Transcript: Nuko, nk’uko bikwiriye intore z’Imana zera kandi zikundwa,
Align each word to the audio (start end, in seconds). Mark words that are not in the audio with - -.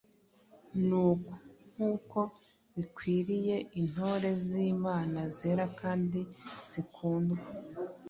Nuko, 0.87 1.31
nk’uko 1.73 2.19
bikwiriye 2.75 3.55
intore 3.79 4.29
z’Imana 4.47 5.19
zera 5.37 5.65
kandi 5.79 6.19
zikundwa, 6.71 7.41